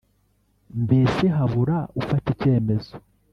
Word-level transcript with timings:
mbese 0.83 1.23
habura 1.37 1.77
ufata 2.01 2.27
icyemezo 2.35 2.93